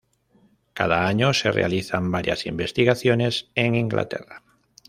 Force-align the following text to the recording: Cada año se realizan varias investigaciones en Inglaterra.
Cada 0.73 1.05
año 1.05 1.31
se 1.31 1.51
realizan 1.51 2.09
varias 2.11 2.47
investigaciones 2.47 3.51
en 3.53 3.75
Inglaterra. 3.75 4.41